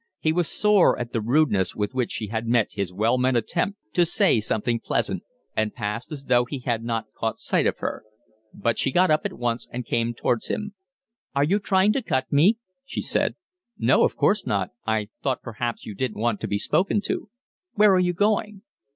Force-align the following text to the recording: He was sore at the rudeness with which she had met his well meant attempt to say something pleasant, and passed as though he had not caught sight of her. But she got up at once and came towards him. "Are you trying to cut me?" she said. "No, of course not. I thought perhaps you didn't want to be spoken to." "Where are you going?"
He 0.19 0.33
was 0.33 0.47
sore 0.47 0.97
at 0.97 1.13
the 1.13 1.21
rudeness 1.21 1.75
with 1.75 1.93
which 1.93 2.11
she 2.11 2.29
had 2.29 2.47
met 2.47 2.69
his 2.71 2.91
well 2.91 3.19
meant 3.19 3.37
attempt 3.37 3.77
to 3.93 4.03
say 4.03 4.39
something 4.39 4.79
pleasant, 4.79 5.21
and 5.55 5.75
passed 5.75 6.11
as 6.11 6.25
though 6.25 6.45
he 6.45 6.57
had 6.61 6.83
not 6.83 7.13
caught 7.15 7.37
sight 7.37 7.67
of 7.67 7.77
her. 7.77 8.03
But 8.51 8.79
she 8.79 8.91
got 8.91 9.11
up 9.11 9.27
at 9.27 9.33
once 9.33 9.67
and 9.69 9.85
came 9.85 10.15
towards 10.15 10.47
him. 10.47 10.73
"Are 11.35 11.43
you 11.43 11.59
trying 11.59 11.93
to 11.93 12.01
cut 12.01 12.31
me?" 12.33 12.57
she 12.83 13.01
said. 13.01 13.35
"No, 13.77 14.03
of 14.03 14.15
course 14.15 14.43
not. 14.47 14.71
I 14.87 15.09
thought 15.21 15.43
perhaps 15.43 15.85
you 15.85 15.93
didn't 15.93 16.19
want 16.19 16.39
to 16.41 16.47
be 16.47 16.57
spoken 16.57 17.01
to." 17.01 17.29
"Where 17.75 17.93
are 17.93 17.99
you 17.99 18.13
going?" 18.13 18.63